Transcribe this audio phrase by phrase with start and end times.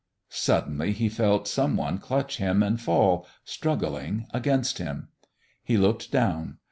[0.33, 5.09] Suddenly he felt some one clutch him and fall, struggling, against him.
[5.63, 6.57] He looked down.